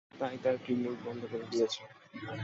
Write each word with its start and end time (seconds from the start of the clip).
তাই 0.19 0.35
তার 0.43 0.55
ক্লিনিক 0.63 0.97
বন্ধ 1.05 1.21
করে 1.31 1.45
দিয়েছি। 1.51 1.81